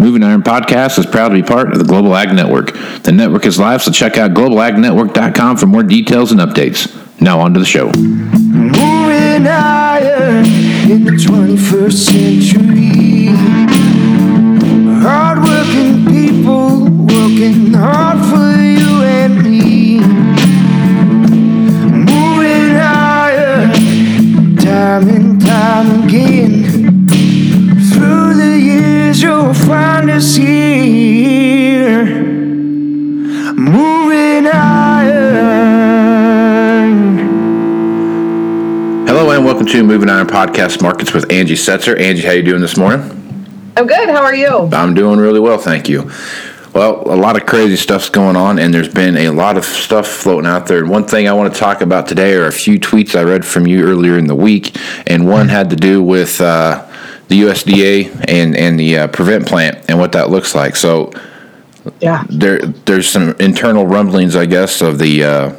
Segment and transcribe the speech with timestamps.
[0.00, 2.72] Moving Iron Podcast is proud to be part of the Global Ag Network.
[3.02, 6.88] The network is live, so check out globalagnetwork.com for more details and updates.
[7.20, 7.92] Now on to the show.
[7.92, 10.46] Moving iron
[10.90, 13.26] in the 21st century.
[15.02, 20.00] Hardworking people working hard for you and me.
[22.06, 26.69] Moving iron time and time again.
[29.10, 32.04] Through the years, you'll find us here.
[33.54, 35.08] Moving iron.
[39.08, 41.98] Hello and welcome to Moving Iron Podcast Markets with Angie Setzer.
[41.98, 43.00] Angie, how you doing this morning?
[43.76, 44.08] I'm good.
[44.10, 44.68] How are you?
[44.72, 46.08] I'm doing really well, thank you.
[46.72, 50.06] Well, a lot of crazy stuff's going on, and there's been a lot of stuff
[50.06, 50.78] floating out there.
[50.78, 53.44] And one thing I want to talk about today are a few tweets I read
[53.44, 54.76] from you earlier in the week,
[55.08, 56.86] and one had to do with uh,
[57.30, 60.76] the USDA and and the uh, prevent plant and what that looks like.
[60.76, 61.12] So
[62.00, 62.24] Yeah.
[62.28, 65.52] there there's some internal rumblings, I guess, of the uh,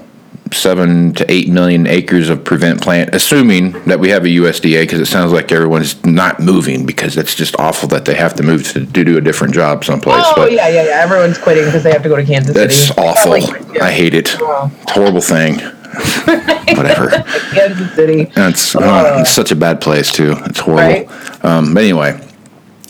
[0.52, 5.00] seven to eight million acres of prevent plant, assuming that we have a USDA, because
[5.00, 8.68] it sounds like everyone's not moving because it's just awful that they have to move
[8.74, 10.24] to, to do a different job someplace.
[10.26, 11.02] Oh but yeah, yeah, yeah.
[11.02, 13.00] Everyone's quitting because they have to go to Kansas that's City.
[13.02, 13.32] awful.
[13.32, 13.86] Like, yeah.
[13.86, 14.36] I hate it.
[14.42, 14.70] Wow.
[14.82, 15.62] It's a horrible thing.
[16.78, 17.10] Whatever.
[17.54, 18.26] Kansas City.
[18.26, 20.36] That's uh, it's such a bad place too.
[20.46, 21.06] It's horrible.
[21.06, 21.46] Right.
[21.46, 22.26] Um, but anyway,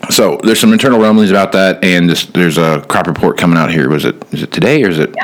[0.09, 3.71] so there's some internal rumblings about that, and this, there's a crop report coming out
[3.71, 3.89] here.
[3.89, 5.15] Was it is it today or is it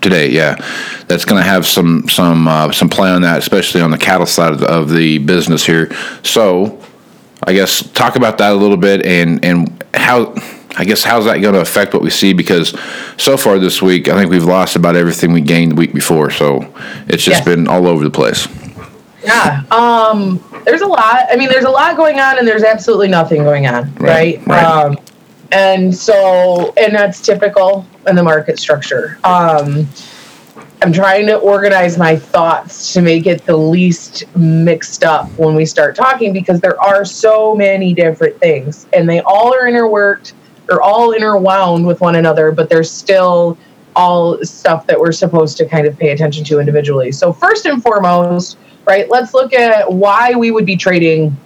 [0.00, 0.30] today?
[0.30, 0.56] Yeah,
[1.08, 4.26] that's going to have some some uh, some play on that, especially on the cattle
[4.26, 5.92] side of the, of the business here.
[6.22, 6.80] So,
[7.42, 10.34] I guess talk about that a little bit and and how.
[10.78, 12.32] I guess how's that going to affect what we see?
[12.32, 12.74] Because
[13.16, 16.30] so far this week, I think we've lost about everything we gained the week before.
[16.30, 16.72] So
[17.08, 18.46] it's just been all over the place.
[19.24, 19.62] Yeah.
[19.70, 20.42] Um.
[20.64, 21.26] There's a lot.
[21.30, 23.92] I mean, there's a lot going on, and there's absolutely nothing going on.
[23.94, 24.46] Right, Right.
[24.46, 24.64] right.
[24.64, 24.98] Um.
[25.52, 29.18] And so, and that's typical in the market structure.
[29.24, 29.88] Um.
[30.82, 35.64] I'm trying to organize my thoughts to make it the least mixed up when we
[35.64, 40.34] start talking because there are so many different things and they all are interworked
[40.70, 43.56] or all interwound with one another, but there's still
[43.94, 47.12] all stuff that we're supposed to kind of pay attention to individually.
[47.12, 51.36] So, first and foremost, right, let's look at why we would be trading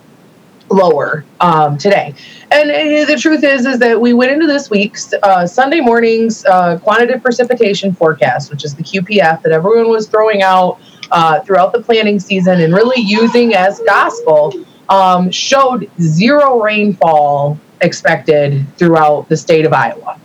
[0.69, 2.15] lower um, today.
[2.51, 6.45] And uh, the truth is, is that we went into this week's uh, Sunday morning's
[6.45, 11.73] uh, quantitative precipitation forecast, which is the QPF that everyone was throwing out uh, throughout
[11.73, 14.53] the planning season and really using as gospel,
[14.89, 20.19] um, showed zero rainfall expected throughout the state of Iowa.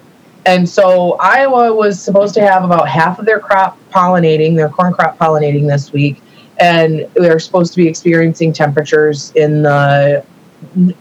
[0.46, 4.94] And so Iowa was supposed to have about half of their crop pollinating, their corn
[4.94, 6.22] crop pollinating this week.
[6.60, 10.24] And they're supposed to be experiencing temperatures in the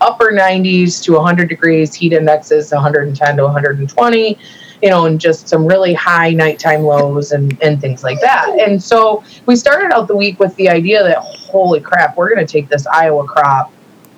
[0.01, 4.39] upper 90s to 100 degrees, heat indexes 110 to 120,
[4.83, 8.49] you know, and just some really high nighttime lows and, and things like that.
[8.59, 12.45] And so we started out the week with the idea that, holy crap, we're going
[12.45, 13.73] to take this Iowa crop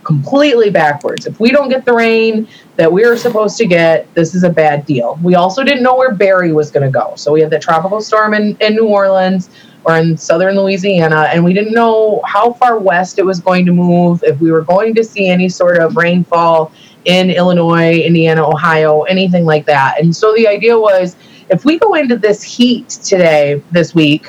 [0.07, 1.27] completely backwards.
[1.27, 2.47] If we don't get the rain
[2.77, 5.19] that we were supposed to get, this is a bad deal.
[5.21, 7.15] We also didn't know where Barry was going to go.
[7.17, 9.51] So we had the tropical storm in, in New Orleans
[9.85, 13.73] or in southern Louisiana, and we didn't know how far west it was going to
[13.73, 16.73] move, if we were going to see any sort of rainfall
[17.05, 20.01] in Illinois, Indiana, Ohio, anything like that.
[20.01, 21.17] And so the idea was
[21.51, 24.27] if we go into this heat today, this week,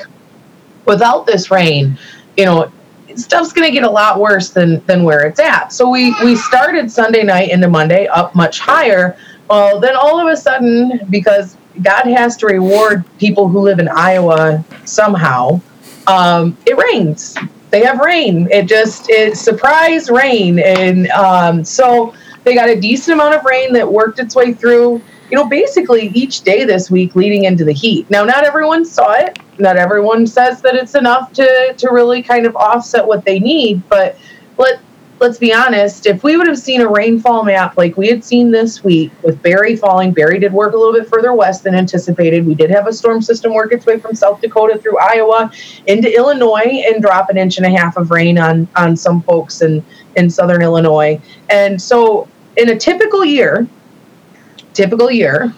[0.86, 1.98] without this rain,
[2.36, 2.72] you know,
[3.18, 5.72] stuff's going to get a lot worse than than where it's at.
[5.72, 9.16] So we we started Sunday night into Monday up much higher.
[9.48, 13.88] Well, then all of a sudden, because God has to reward people who live in
[13.88, 15.60] Iowa somehow,
[16.06, 17.36] um, it rains.
[17.70, 18.48] They have rain.
[18.50, 22.14] It just it surprise rain, and um, so
[22.44, 25.02] they got a decent amount of rain that worked its way through.
[25.30, 28.08] You know, basically each day this week leading into the heat.
[28.08, 29.38] Now, not everyone saw it.
[29.58, 33.86] Not everyone says that it's enough to to really kind of offset what they need.
[33.88, 34.16] But
[34.56, 34.80] let
[35.20, 36.06] let's be honest.
[36.06, 39.40] If we would have seen a rainfall map like we had seen this week with
[39.42, 42.46] Barry falling, Barry did work a little bit further west than anticipated.
[42.46, 45.50] We did have a storm system work its way from South Dakota through Iowa
[45.86, 49.62] into Illinois and drop an inch and a half of rain on on some folks
[49.62, 49.84] in
[50.16, 51.20] in southern Illinois.
[51.50, 53.66] And so, in a typical year,
[54.72, 55.52] typical year,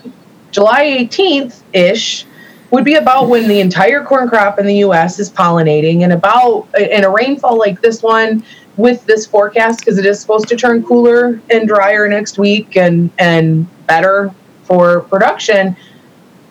[0.50, 2.26] July 18th ish
[2.70, 6.68] would be about when the entire corn crop in the US is pollinating and about
[6.78, 8.44] in a rainfall like this one
[8.76, 13.10] with this forecast because it is supposed to turn cooler and drier next week and
[13.18, 14.32] and better
[14.64, 15.76] for production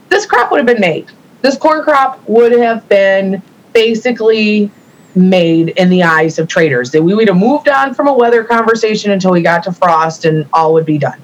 [0.09, 1.11] this crop would have been made.
[1.41, 3.41] This corn crop would have been
[3.73, 4.69] basically
[5.15, 6.91] made in the eyes of traders.
[6.91, 10.25] That we would have moved on from a weather conversation until we got to frost
[10.25, 11.21] and all would be done.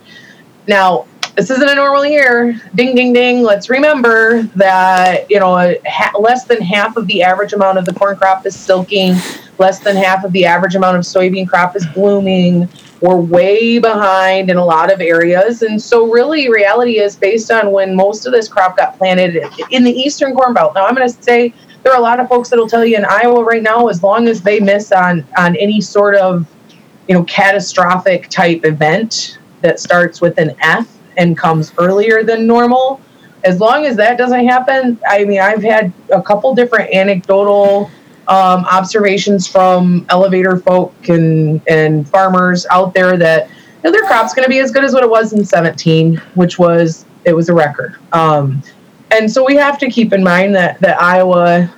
[0.67, 2.61] Now this isn't a normal year.
[2.75, 3.43] Ding, ding, ding.
[3.43, 7.93] Let's remember that, you know, ha- less than half of the average amount of the
[7.93, 9.15] corn crop is silking,
[9.57, 12.69] less than half of the average amount of soybean crop is blooming.
[13.01, 15.61] We're way behind in a lot of areas.
[15.61, 19.83] And so, really, reality is based on when most of this crop got planted in
[19.83, 20.73] the eastern corn belt.
[20.75, 21.53] Now, I'm going to say
[21.83, 24.29] there are a lot of folks that'll tell you in Iowa right now, as long
[24.29, 26.47] as they miss on, on any sort of
[27.09, 33.01] you know catastrophic type event that starts with an F and comes earlier than normal.
[33.43, 37.91] As long as that doesn't happen, I mean, I've had a couple different anecdotal
[38.27, 44.33] um, observations from elevator folk and and farmers out there that you know, their crop's
[44.33, 47.49] going to be as good as what it was in 17, which was it was
[47.49, 47.95] a record.
[48.13, 48.63] Um,
[49.11, 51.71] and so we have to keep in mind that that Iowa,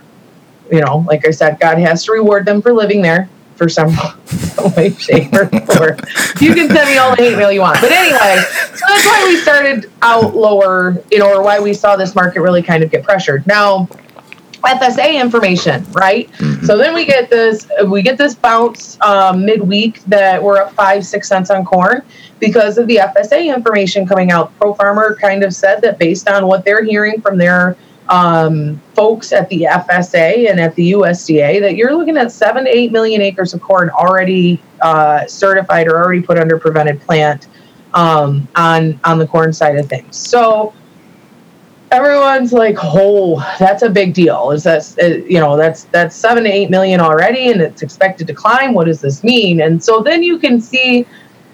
[0.71, 3.89] you know, like I said, God has to reward them for living there for some
[4.77, 5.97] way, shape, or form.
[6.39, 7.81] You can send me all the hate mail you want.
[7.81, 8.43] But anyway,
[8.73, 12.41] so that's why we started out lower, you know, or why we saw this market
[12.41, 13.45] really kind of get pressured.
[13.47, 13.87] Now,
[14.63, 16.29] FSA information, right?
[16.33, 16.65] Mm-hmm.
[16.65, 21.05] So then we get this, we get this bounce um, midweek that we're up five,
[21.05, 22.01] six cents on corn
[22.39, 24.57] because of the FSA information coming out.
[24.59, 27.77] Pro Farmer kind of said that based on what they're hearing from their
[28.09, 32.69] um, folks at the FSA and at the USDA that you're looking at seven to
[32.69, 37.47] eight million acres of corn already uh, certified or already put under prevented plant
[37.93, 40.15] um, on on the corn side of things.
[40.15, 40.73] So
[41.91, 46.43] everyone's like, "Oh, that's a big deal." Is that uh, you know that's that's seven
[46.43, 48.73] to eight million already, and it's expected to climb.
[48.73, 49.61] What does this mean?
[49.61, 51.05] And so then you can see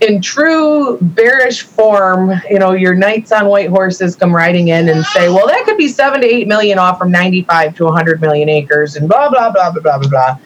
[0.04, 5.06] in true bearish form, you know, your knights on white horses come riding in and
[5.06, 8.50] say, well, that could be seven to eight million off from 95 to 100 million
[8.50, 10.38] acres and blah, blah, blah, blah, blah, blah, blah.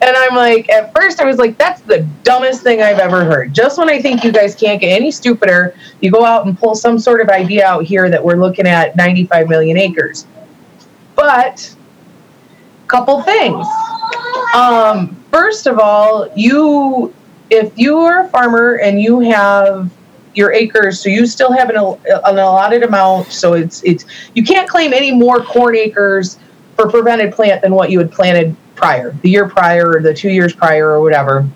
[0.00, 3.54] And I'm like, at first, I was like, that's the dumbest thing I've ever heard.
[3.54, 6.74] Just when I think you guys can't get any stupider, you go out and pull
[6.74, 10.26] some sort of idea out here that we're looking at 95 million acres.
[11.14, 11.72] But,
[12.88, 13.64] couple things.
[14.56, 17.14] Um, first of all, you
[17.52, 19.90] if you are a farmer and you have
[20.34, 24.66] your acres, so you still have an, an allotted amount, so it's it's you can't
[24.68, 26.38] claim any more corn acres
[26.76, 30.30] for prevented plant than what you had planted prior, the year prior or the two
[30.30, 31.46] years prior or whatever.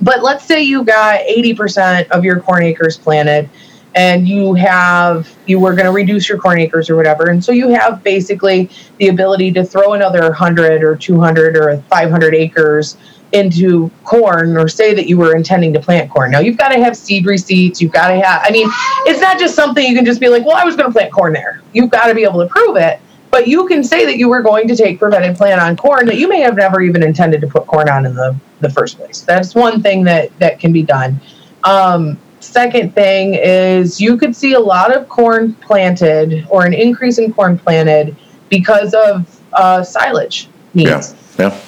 [0.00, 3.48] But let's say you got 80% of your corn acres planted
[3.94, 7.52] and you have you were going to reduce your corn acres or whatever and so
[7.52, 8.68] you have basically
[8.98, 12.98] the ability to throw another 100 or 200 or 500 acres
[13.32, 16.30] into corn or say that you were intending to plant corn.
[16.30, 17.80] Now you've got to have seed receipts.
[17.80, 18.68] You've got to have, I mean,
[19.06, 21.12] it's not just something you can just be like, well, I was going to plant
[21.12, 21.60] corn there.
[21.72, 23.00] You've got to be able to prove it.
[23.30, 26.16] But you can say that you were going to take prevented plant on corn that
[26.16, 29.20] you may have never even intended to put corn on in the, the first place.
[29.20, 31.20] That's one thing that, that can be done.
[31.64, 37.18] Um, second thing is you could see a lot of corn planted or an increase
[37.18, 38.16] in corn planted
[38.48, 41.14] because of uh, silage needs.
[41.38, 41.50] Yeah.
[41.50, 41.60] Yeah.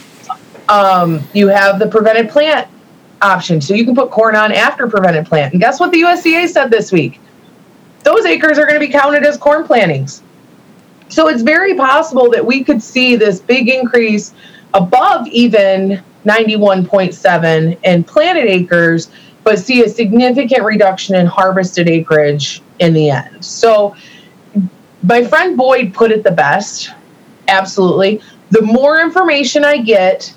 [0.70, 2.68] Um, you have the prevented plant
[3.20, 5.52] option, so you can put corn on after prevented plant.
[5.52, 7.20] And guess what the USDA said this week?
[8.04, 10.22] Those acres are going to be counted as corn plantings.
[11.08, 14.32] So it's very possible that we could see this big increase
[14.72, 19.10] above even 91.7 in planted acres,
[19.42, 23.44] but see a significant reduction in harvested acreage in the end.
[23.44, 23.96] So
[25.02, 26.90] my friend Boyd put it the best.
[27.48, 28.20] Absolutely.
[28.50, 30.32] The more information I get,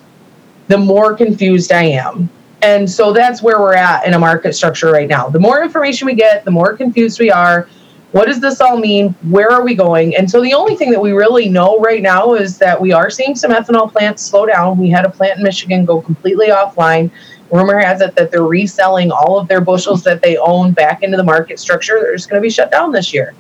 [0.67, 2.29] the more confused I am.
[2.61, 5.27] And so that's where we're at in a market structure right now.
[5.27, 7.67] The more information we get, the more confused we are.
[8.13, 9.09] What does this all mean?
[9.23, 10.15] Where are we going?
[10.15, 13.09] And so the only thing that we really know right now is that we are
[13.09, 14.77] seeing some ethanol plants slow down.
[14.77, 17.11] We had a plant in Michigan go completely offline.
[17.51, 21.17] Rumor has it that they're reselling all of their bushels that they own back into
[21.17, 21.99] the market structure.
[22.01, 23.33] They're just going to be shut down this year.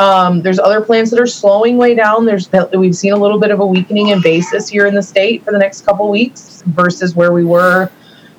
[0.00, 2.24] Um, there's other plants that are slowing way down.
[2.24, 5.44] There's we've seen a little bit of a weakening in basis here in the state
[5.44, 7.90] for the next couple weeks versus where we were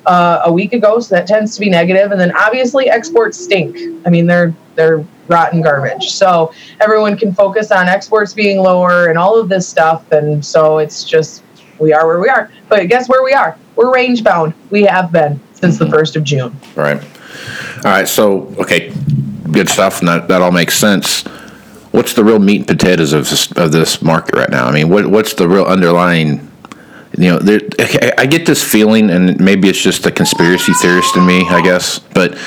[0.04, 0.98] uh, a week ago.
[0.98, 2.10] So that tends to be negative.
[2.10, 3.76] And then obviously exports stink.
[4.04, 6.10] I mean they're they're rotten garbage.
[6.10, 10.10] So everyone can focus on exports being lower and all of this stuff.
[10.10, 11.44] And so it's just
[11.78, 12.50] we are where we are.
[12.68, 13.56] But guess where we are?
[13.76, 14.52] We're range bound.
[14.70, 16.56] We have been since the first of June.
[16.74, 17.00] Right.
[17.76, 18.08] All right.
[18.08, 18.92] So okay,
[19.52, 21.22] good stuff, and that that all makes sense
[21.92, 24.66] what's the real meat and potatoes of this, of this market right now?
[24.66, 26.50] I mean, what what's the real underlying?
[27.16, 27.60] You know, there,
[28.16, 31.98] I get this feeling, and maybe it's just a conspiracy theorist in me, I guess,
[31.98, 32.38] but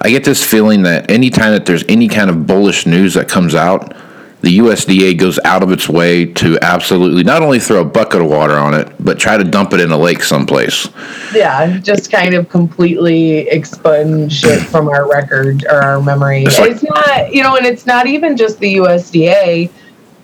[0.00, 3.54] I get this feeling that anytime that there's any kind of bullish news that comes
[3.54, 3.94] out,
[4.42, 8.28] the USDA goes out of its way to absolutely not only throw a bucket of
[8.28, 10.88] water on it, but try to dump it in a lake someplace.
[11.34, 16.44] Yeah, just kind of completely expunge it from our record or our memory.
[16.44, 19.70] It's It's, not, you know, and it's not even just the USDA.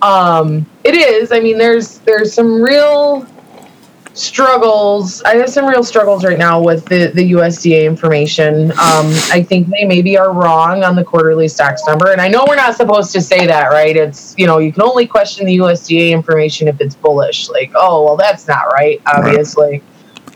[0.01, 1.31] Um, it is.
[1.31, 3.25] I mean, there's there's some real
[4.13, 5.21] struggles.
[5.23, 8.71] I have some real struggles right now with the the USDA information.
[8.71, 12.45] Um, I think they maybe are wrong on the quarterly stocks number, and I know
[12.47, 13.95] we're not supposed to say that, right?
[13.95, 17.49] It's you know you can only question the USDA information if it's bullish.
[17.49, 19.81] Like, oh well, that's not right, obviously.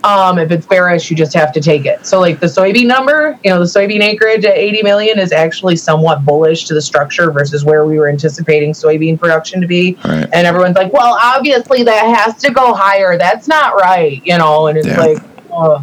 [0.04, 2.06] Um, if it's bearish, you just have to take it.
[2.06, 5.76] So, like the soybean number, you know, the soybean acreage at 80 million is actually
[5.76, 9.98] somewhat bullish to the structure versus where we were anticipating soybean production to be.
[10.06, 10.30] Right.
[10.34, 13.18] And everyone's like, well, obviously that has to go higher.
[13.18, 14.68] That's not right, you know.
[14.68, 15.00] And it's Yeah.
[15.00, 15.18] like,
[15.52, 15.82] uh,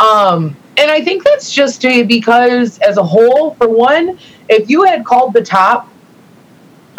[0.00, 4.18] um, and I think that's just because, as a whole, for one,
[4.48, 5.88] if you had called the top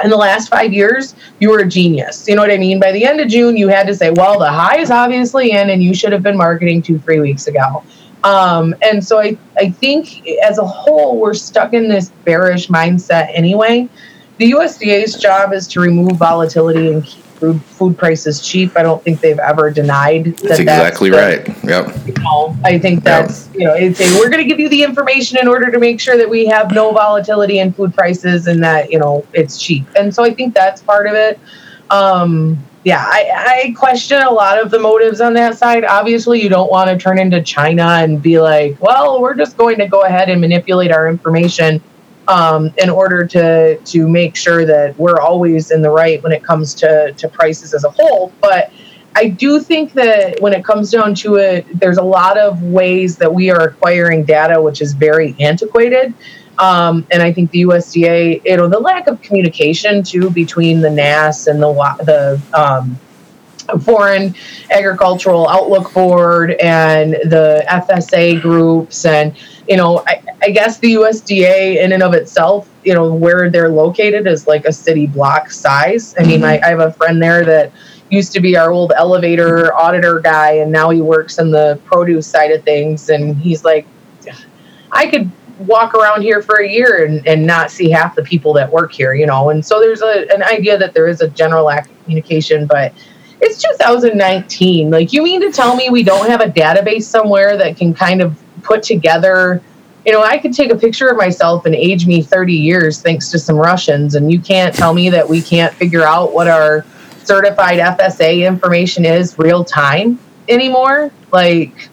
[0.03, 2.27] in the last five years, you were a genius.
[2.27, 2.79] You know what I mean?
[2.79, 5.69] By the end of June, you had to say, well, the high is obviously in,
[5.69, 7.83] and you should have been marketing two, three weeks ago.
[8.23, 13.29] Um, and so I, I think as a whole, we're stuck in this bearish mindset
[13.33, 13.87] anyway.
[14.37, 18.77] The USDA's job is to remove volatility and keep food, food prices cheap.
[18.77, 21.63] I don't think they've ever denied that That's exactly the- right.
[21.63, 22.07] Yep.
[22.07, 24.83] you know, I think that's you know, it's a, we're going to give you the
[24.83, 28.63] information in order to make sure that we have no volatility in food prices and
[28.63, 29.85] that you know it's cheap.
[29.95, 31.39] And so I think that's part of it.
[31.89, 35.83] Um, yeah, I, I question a lot of the motives on that side.
[35.83, 39.77] Obviously, you don't want to turn into China and be like, well, we're just going
[39.79, 41.81] to go ahead and manipulate our information
[42.27, 46.43] um, in order to to make sure that we're always in the right when it
[46.43, 48.31] comes to to prices as a whole.
[48.41, 48.71] But
[49.15, 53.17] I do think that when it comes down to it, there's a lot of ways
[53.17, 56.13] that we are acquiring data, which is very antiquated.
[56.59, 60.89] Um, and I think the USDA, you know, the lack of communication too between the
[60.89, 62.99] NASS and the the um,
[63.81, 64.35] Foreign
[64.71, 69.35] Agricultural Outlook Board and the FSA groups, and
[69.67, 73.69] you know, I, I guess the USDA in and of itself, you know, where they're
[73.69, 76.15] located is like a city block size.
[76.17, 76.63] I mean, mm-hmm.
[76.63, 77.71] I, I have a friend there that
[78.09, 82.27] used to be our old elevator auditor guy, and now he works in the produce
[82.27, 83.85] side of things, and he's like,
[84.91, 88.53] I could walk around here for a year and, and not see half the people
[88.53, 89.49] that work here, you know.
[89.49, 92.93] And so there's a, an idea that there is a general lack of communication, but
[93.41, 94.89] it's 2019.
[94.89, 98.21] Like, you mean to tell me we don't have a database somewhere that can kind
[98.21, 99.61] of put together?
[100.05, 103.29] You know, I could take a picture of myself and age me 30 years thanks
[103.31, 106.85] to some Russians, and you can't tell me that we can't figure out what our
[107.23, 110.17] certified FSA information is real time
[110.47, 111.11] anymore.
[111.31, 111.89] Like,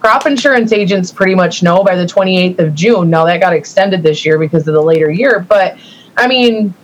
[0.00, 3.08] crop insurance agents pretty much know by the 28th of June.
[3.08, 5.78] Now that got extended this year because of the later year, but
[6.16, 6.74] I mean,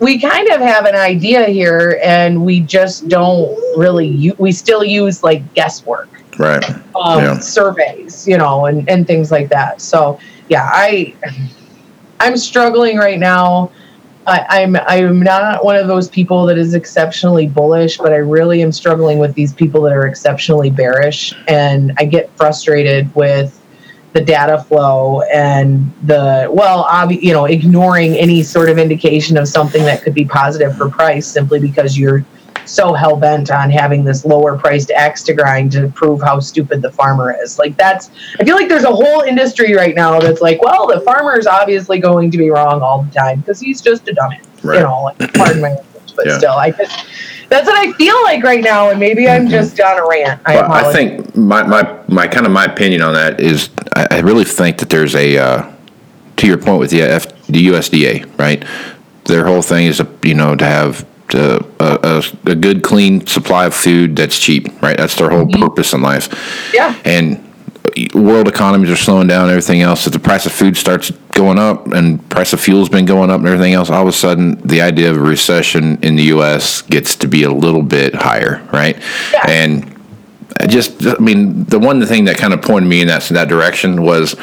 [0.00, 4.06] we kind of have an idea here, and we just don't really.
[4.06, 6.64] U- we still use like guesswork Right.
[6.96, 7.38] um, Yeah.
[7.40, 9.80] surveys, you know, and, and things like that.
[9.80, 11.14] So yeah, I
[12.20, 13.70] I'm struggling right now.
[14.26, 18.62] I, I'm I'm not one of those people that is exceptionally bullish, but I really
[18.62, 23.57] am struggling with these people that are exceptionally bearish, and I get frustrated with
[24.18, 29.46] the data flow and the well, obvi- you know, ignoring any sort of indication of
[29.46, 32.24] something that could be positive for price simply because you're
[32.64, 36.82] so hell bent on having this lower priced axe to grind to prove how stupid
[36.82, 37.60] the farmer is.
[37.60, 38.10] Like that's
[38.40, 41.46] I feel like there's a whole industry right now that's like, well, the farmer is
[41.46, 44.42] obviously going to be wrong all the time because he's just a dumbass.
[44.64, 44.78] Right.
[44.78, 46.38] You know, like pardon my language, but Yeah.
[46.38, 47.06] still, I just
[47.48, 50.40] that's what I feel like right now, and maybe I'm just on a rant.
[50.44, 54.20] I, Well, I think my, my, my kind of my opinion on that is I,
[54.20, 55.72] really think that there's a uh,
[56.36, 58.64] to your point with the F, the USDA right.
[59.24, 63.66] Their whole thing is you know to have to, a, a, a good clean supply
[63.66, 64.96] of food that's cheap right.
[64.96, 66.28] That's their whole purpose in life.
[66.72, 66.98] Yeah.
[67.04, 67.47] And
[68.14, 70.06] world economies are slowing down and everything else.
[70.06, 73.38] If the price of food starts going up and price of fuel's been going up
[73.38, 76.82] and everything else, all of a sudden the idea of a recession in the U.S.
[76.82, 78.96] gets to be a little bit higher, right?
[79.32, 79.48] Yeah.
[79.48, 79.98] And
[80.60, 83.34] I just, I mean, the one thing that kind of pointed me in that in
[83.34, 84.34] that direction was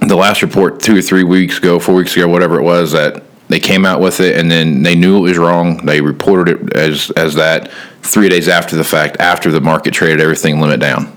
[0.00, 3.22] the last report two or three weeks ago, four weeks ago, whatever it was, that
[3.48, 5.84] they came out with it and then they knew it was wrong.
[5.84, 7.70] They reported it as as that
[8.02, 11.13] three days after the fact, after the market traded everything limit down.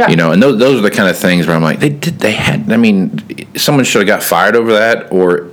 [0.00, 0.08] Yeah.
[0.10, 2.18] You know, and those those are the kind of things where I'm like, they did,
[2.20, 2.72] they had.
[2.72, 3.20] I mean,
[3.56, 5.50] someone should have got fired over that, or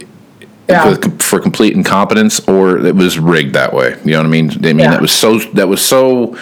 [0.70, 0.96] Yeah.
[0.96, 3.98] for, for complete incompetence, or it was rigged that way.
[4.06, 4.52] You know what I mean?
[4.52, 4.92] I mean Yeah.
[4.92, 6.38] that was so that was so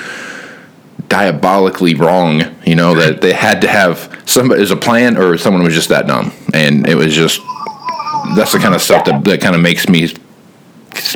[1.08, 2.44] diabolically wrong.
[2.66, 5.90] You know that they had to have somebody as a plan, or someone was just
[5.90, 7.42] that dumb, and it was just
[8.36, 10.14] that's the kind of stuff that that kind of makes me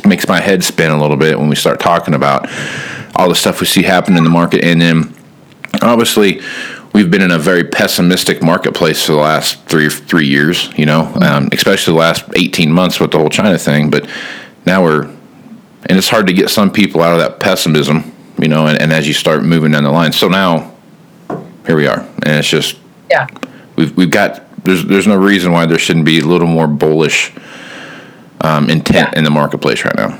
[0.04, 2.48] makes my head spin a little bit when we start talking about
[3.16, 5.14] all the stuff we see happen in the market, and then
[5.82, 6.40] obviously
[6.92, 10.70] we've been in a very pessimistic marketplace for the last three three years.
[10.76, 13.90] You know, um, especially the last eighteen months with the whole China thing.
[13.90, 14.08] But
[14.66, 18.12] now we're, and it's hard to get some people out of that pessimism.
[18.38, 20.72] You know, and, and as you start moving down the line, so now
[21.66, 22.76] here we are, and it's just
[23.10, 23.26] Yeah.
[23.76, 27.32] we've we've got there's there's no reason why there shouldn't be a little more bullish
[28.40, 29.18] um, intent Yeah.
[29.18, 30.18] in the marketplace right now.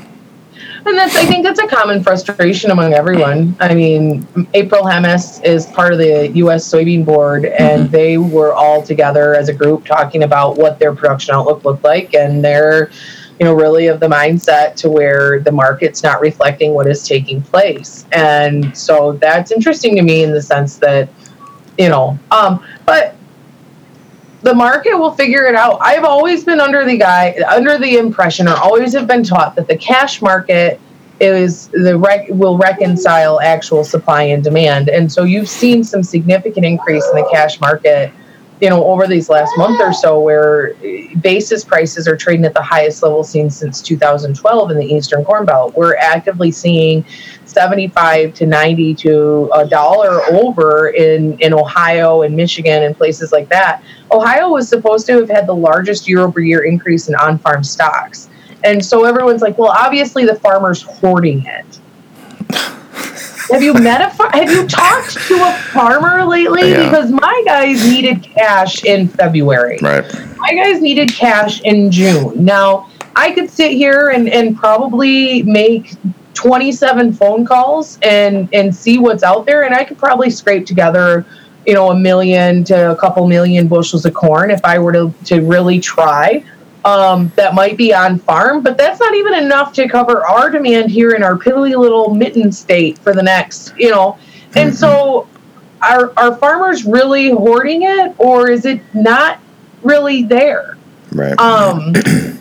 [0.85, 3.55] And that's, I think that's a common frustration among everyone.
[3.59, 6.67] I mean, April Hemmes is part of the U.S.
[6.67, 11.35] Soybean Board, and they were all together as a group talking about what their production
[11.35, 12.89] outlook looked like, and they're,
[13.39, 17.41] you know, really of the mindset to where the market's not reflecting what is taking
[17.41, 21.09] place, and so that's interesting to me in the sense that,
[21.77, 23.15] you know, um, but
[24.41, 25.77] the market will figure it out.
[25.81, 29.67] I've always been under the guy under the impression, or always have been taught that
[29.67, 30.79] the cash market
[31.19, 36.65] is the rec- will reconcile actual supply and demand, and so you've seen some significant
[36.65, 38.11] increase in the cash market.
[38.61, 42.53] You know, over these last month or so, where eh, basis prices are trading at
[42.53, 45.75] the highest level seen since 2012 in the Eastern Corn Belt.
[45.75, 47.03] We're actively seeing
[47.45, 53.49] 75 to 90 to a dollar over in in Ohio and Michigan and places like
[53.49, 53.83] that.
[54.11, 57.63] Ohio was supposed to have had the largest year over year increase in on farm
[57.63, 58.29] stocks.
[58.63, 61.80] And so everyone's like, well, obviously the farmer's hoarding it.
[63.51, 66.71] Have you met a far- have you talked to a farmer lately?
[66.71, 66.89] Yeah.
[66.89, 70.05] Because my guys needed cash in February Right.
[70.37, 72.43] my guys needed cash in June.
[72.43, 75.95] Now, I could sit here and, and probably make
[76.33, 81.25] 27 phone calls and, and see what's out there, and I could probably scrape together,
[81.67, 85.13] you know, a million to a couple million bushels of corn if I were to,
[85.25, 86.43] to really try.
[86.83, 90.89] Um, that might be on farm, but that's not even enough to cover our demand
[90.89, 94.17] here in our piddly little mitten state for the next, you know.
[94.55, 95.27] And so,
[95.81, 99.39] are are farmers really hoarding it, or is it not
[99.83, 100.77] really there?
[101.11, 101.39] Right.
[101.39, 101.93] Um,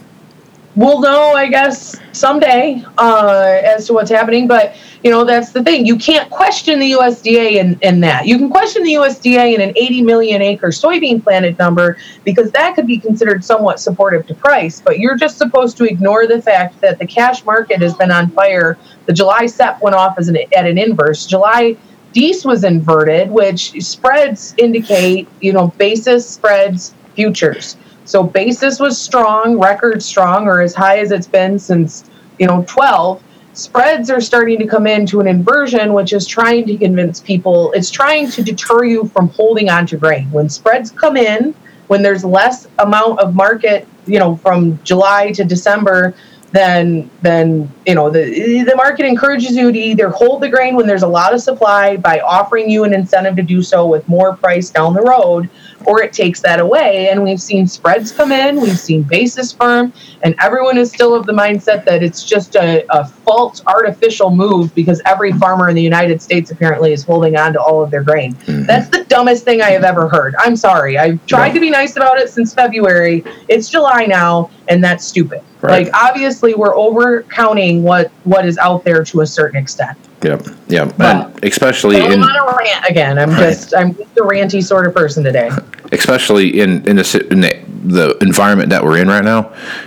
[0.76, 4.46] we'll know, I guess, someday uh, as to what's happening.
[4.46, 5.87] But you know, that's the thing.
[5.87, 8.26] You can't question the USDA in, in that.
[8.26, 12.74] You can question the USDA in an 80 million acre soybean planted number because that
[12.74, 14.80] could be considered somewhat supportive to price.
[14.80, 18.30] But you're just supposed to ignore the fact that the cash market has been on
[18.30, 18.76] fire.
[19.06, 21.26] The July SEP went off as an, at an inverse.
[21.26, 21.76] July
[22.12, 27.76] Dees was inverted, which spreads indicate, you know, basis spreads futures.
[28.11, 32.64] So basis was strong, record strong, or as high as it's been since, you know,
[32.66, 33.23] 12.
[33.53, 37.88] Spreads are starting to come into an inversion, which is trying to convince people, it's
[37.88, 40.29] trying to deter you from holding on to grain.
[40.33, 41.55] When spreads come in,
[41.87, 46.12] when there's less amount of market, you know, from July to December,
[46.53, 50.85] then then you know the the market encourages you to either hold the grain when
[50.85, 54.35] there's a lot of supply by offering you an incentive to do so with more
[54.37, 55.49] price down the road
[55.87, 57.09] or it takes that away.
[57.11, 61.27] And we've seen spreads come in we've seen basis firm and everyone is still of
[61.27, 65.83] the mindset that it's just a, a false artificial move because every farmer in the
[65.83, 68.35] united states apparently is holding on to all of their grain.
[68.35, 68.64] Mm-hmm.
[68.64, 70.35] That's the dumbest thing i have ever heard.
[70.38, 70.99] I'm sorry.
[70.99, 73.25] I've tried to be nice about it since february.
[73.49, 75.43] It's july now and that's stupid.
[75.62, 75.85] Right.
[75.85, 80.42] like obviously we're over counting what what is out there to a certain extent Yep.
[80.68, 80.94] Yep.
[80.98, 83.38] But- and especially I'm in rant again i'm Right.
[83.50, 85.50] just i'm just a ranty sort of person today
[85.92, 89.42] especially in in the in the, the environment that we're in right now.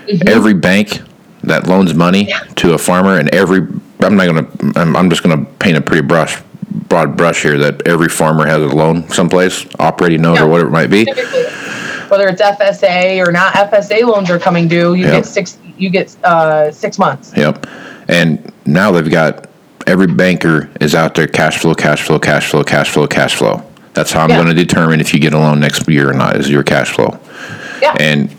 [0.08, 0.28] Mm-hmm.
[0.28, 1.02] Every bank
[1.43, 3.60] that loans money to a farmer, and every
[4.02, 6.41] I'm not gonna I'm, I'm just gonna paint a pretty brush
[6.89, 10.43] broad brush here that every farmer has a loan someplace, operating note Yeah.
[10.46, 11.06] or whatever it might be.
[12.10, 14.96] Whether it's FSA or not, FSA loans are coming due.
[14.96, 15.12] You Yep.
[15.13, 15.58] get six.
[15.78, 17.32] You get uh, six months.
[17.38, 17.67] Yep.
[18.08, 19.48] And now they've got
[19.88, 23.62] every banker is out there cash flow, cash flow, cash flow, cash flow, cash flow.
[23.93, 24.38] That's how I'm Yeah.
[24.38, 26.91] going to determine if you get a loan next year or not is your cash
[26.91, 27.17] flow.
[27.82, 27.96] Yeah.
[28.00, 28.36] And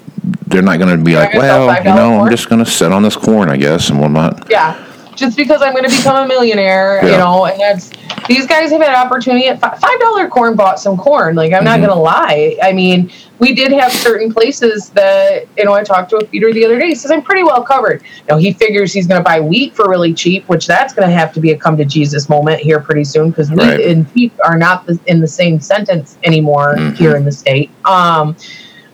[0.48, 2.92] they're not going to be like, well, you $5 know, I'm just going to sit
[2.92, 4.46] on this corn, I guess, and whatnot.
[4.50, 4.76] Yeah.
[5.14, 7.12] Just because I'm going to become a millionaire, Yeah.
[7.12, 7.90] you know, and that's
[8.26, 11.36] these guys have had opportunity at five dollar corn bought some corn.
[11.36, 11.86] Like I'm not Mm-hmm.
[11.86, 12.56] going to lie.
[12.62, 16.52] I mean, we did have certain places that you know I talked to a feeder
[16.52, 16.88] the other day.
[16.88, 18.02] He says I'm pretty well covered.
[18.28, 21.14] Now he figures he's going to buy wheat for really cheap, which that's going to
[21.14, 23.80] have to be a come to Jesus moment here pretty soon because wheat Right.
[23.86, 26.96] and wheat are not in the same sentence anymore Mhm.
[26.96, 27.70] here in the state.
[27.84, 28.36] Um,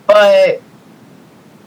[0.07, 0.63] but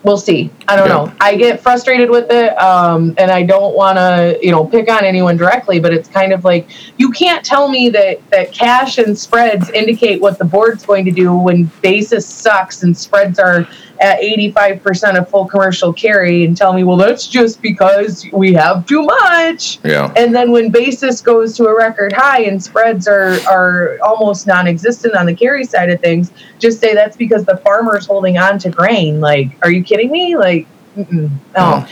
[0.03, 0.49] we'll see.
[0.67, 0.93] I don't Yeah.
[0.95, 1.11] know.
[1.19, 5.03] I get frustrated with it, um, and I don't want to, you know, pick on
[5.03, 5.79] anyone directly.
[5.79, 10.21] But it's kind of like you can't tell me that that cash and spreads indicate
[10.21, 13.67] what the board's going to do when basis sucks and spreads are
[13.99, 18.85] at 85% of full commercial carry and tell me, well, that's just because we have
[18.85, 19.79] too much.
[19.83, 20.11] Yeah.
[20.15, 24.67] And then when basis goes to a record high and spreads are, are almost non
[24.67, 28.59] existent on the carry side of things, just say that's because the farmer's holding on
[28.59, 29.21] to grain.
[29.21, 30.35] Like, are you kidding me?
[30.35, 31.87] Like, no.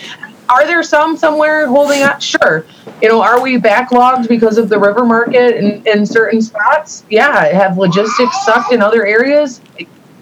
[0.49, 2.19] Are there some somewhere holding on?
[2.19, 2.65] Sure.
[3.01, 7.05] You know, are we backlogged because of the river market in, in certain spots?
[7.09, 7.45] Yeah.
[7.53, 9.61] Have logistics sucked in other areas?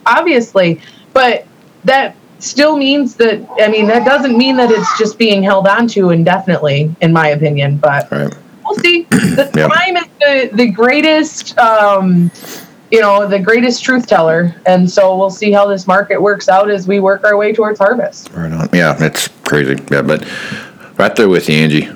[0.05, 0.81] Obviously.
[1.13, 1.47] But
[1.85, 5.87] that still means that, I mean, that doesn't mean that it's just being held on
[5.89, 7.77] to indefinitely, in my opinion.
[7.77, 8.33] But Right.
[8.65, 9.07] we'll see.
[9.39, 9.67] The Yeah.
[9.67, 12.29] time is the, the greatest, um,
[12.91, 14.55] you know, the greatest truth teller.
[14.65, 17.79] And so we'll see how this market works out as we work our way towards
[17.79, 18.29] harvest.
[18.33, 18.69] Right on.
[18.73, 19.81] Yeah, it's crazy.
[19.91, 20.25] Yeah, but
[20.97, 21.89] right there with you, Angie.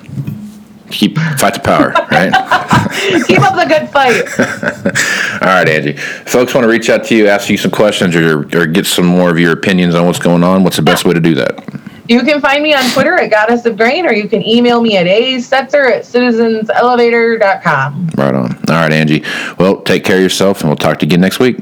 [0.94, 2.32] Keep fight the power, right?
[3.26, 4.22] Keep up the good fight.
[5.42, 5.94] All right, Angie.
[5.94, 9.04] Folks want to reach out to you, ask you some questions, or, or get some
[9.04, 10.62] more of your opinions on what's going on.
[10.62, 11.58] What's the best way to do that?
[12.08, 14.96] You can find me on Twitter at Goddess of Grain, or you can email me
[14.96, 18.10] at asetzer at citizenselevator.com.
[18.16, 18.54] Right on.
[18.54, 19.24] All right, Angie.
[19.58, 21.56] Well, take care of yourself, and we'll talk to you again next week.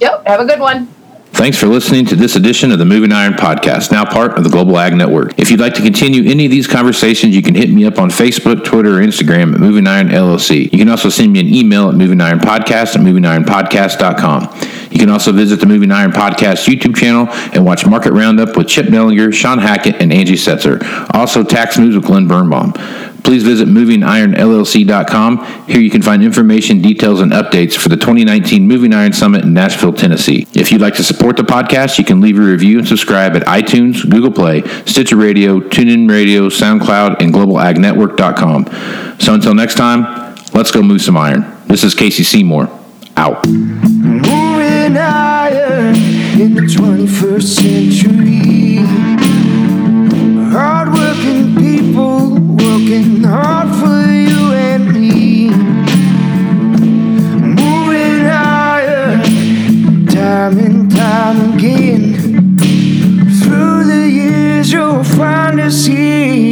[0.00, 0.88] Yep, have a good one.
[1.32, 4.50] Thanks for listening to this edition of the Moving Iron Podcast, now part of the
[4.50, 5.38] Global Ag Network.
[5.38, 8.10] If you'd like to continue any of these conversations, you can hit me up on
[8.10, 10.70] Facebook, Twitter, or Instagram at Moving Iron LLC.
[10.70, 14.90] You can also send me an email at Moving Iron Podcast at movingironpodcast.com.
[14.90, 18.68] You can also visit the Moving Iron Podcast YouTube channel and watch Market Roundup with
[18.68, 20.82] Chip Nellinger, Sean Hackett, and Angie Setzer.
[21.14, 22.74] Also, Tax News with Glenn Birnbaum.
[23.22, 25.66] Please visit movingironllc.com.
[25.66, 29.52] Here you can find information, details, and updates for the 2019 Moving Iron Summit in
[29.52, 30.46] Nashville, Tennessee.
[30.54, 33.42] If you'd like to support the podcast, you can leave a review and subscribe at
[33.42, 39.18] iTunes, Google Play, Stitcher Radio, TuneIn Radio, SoundCloud, and globalagnetwork.com.
[39.20, 41.44] So until next time, let's go move some iron.
[41.66, 42.68] This is Casey Seymour.
[43.16, 43.46] Out.
[43.46, 45.92] Moving higher
[46.40, 48.69] in the 21st century.
[65.20, 66.49] trying to see